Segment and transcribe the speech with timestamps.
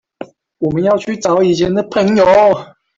[0.57, 2.25] 我們要去找以前的朋友